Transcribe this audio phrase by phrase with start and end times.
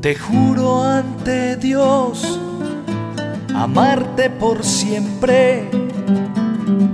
[0.00, 2.40] Te juro ante Dios
[3.54, 5.68] amarte por siempre,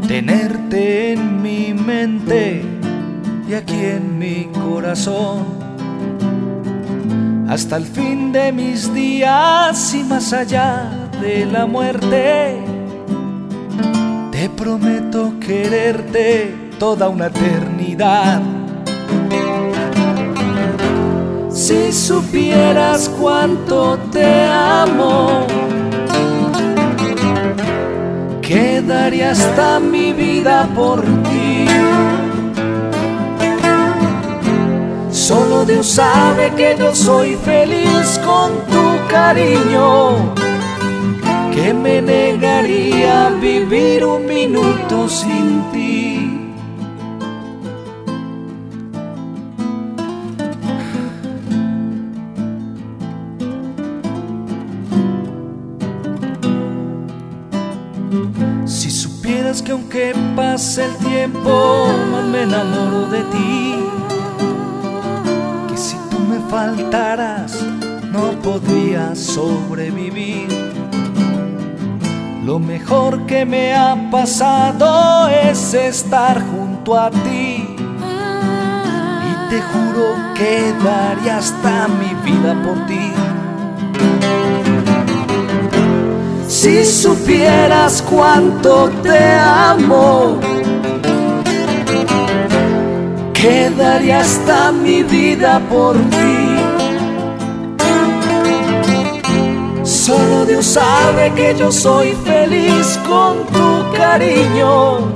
[0.08, 2.64] tenerte en mi mente
[3.48, 5.44] y aquí en mi corazón.
[7.48, 12.58] Hasta el fin de mis días y más allá de la muerte,
[14.32, 18.55] te prometo quererte toda una eternidad.
[21.56, 25.46] Si supieras cuánto te amo,
[28.42, 31.66] quedaría hasta mi vida por ti.
[35.10, 40.34] Solo Dios sabe que yo soy feliz con tu cariño,
[41.54, 45.85] que me negaría vivir un minuto sin ti.
[59.56, 63.74] Supieras que aunque pase el tiempo, más me enamoro de ti.
[65.68, 67.62] Que si tú me faltaras,
[68.12, 70.48] no podría sobrevivir.
[72.44, 77.76] Lo mejor que me ha pasado es estar junto a ti.
[79.28, 83.12] Y te juro que daría hasta mi vida por ti.
[86.66, 90.40] Si supieras cuánto te amo,
[93.32, 96.56] quedaría hasta mi vida por ti.
[99.84, 105.12] Solo Dios sabe que yo soy feliz con tu cariño,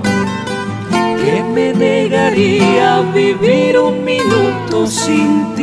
[1.24, 5.59] que me negaría a vivir un minuto sin ti.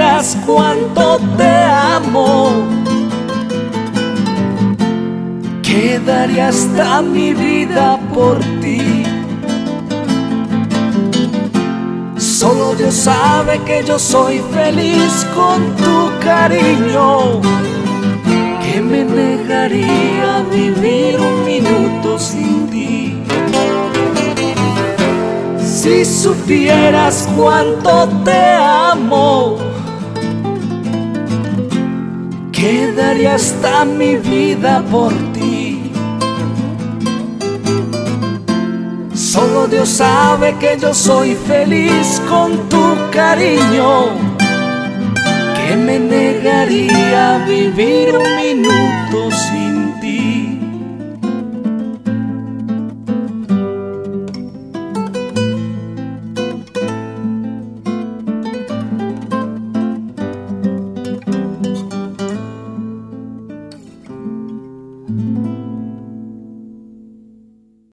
[0.00, 2.52] Supieras cuánto te amo,
[5.62, 9.04] quedaría hasta mi vida por ti.
[12.16, 17.42] Solo Dios sabe que yo soy feliz con tu cariño,
[18.62, 23.22] que me negaría vivir un minuto sin ti.
[25.62, 29.69] Si supieras cuánto te amo,
[32.60, 35.90] quedaría hasta mi vida por ti.
[39.14, 44.10] Solo Dios sabe que yo soy feliz con tu cariño,
[45.56, 49.29] que me negaría a vivir un minuto